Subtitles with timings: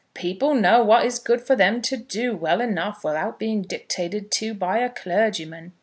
[0.15, 4.55] "People know what is good for them to do, well enough, without being dictated to
[4.55, 5.73] by a clergyman!"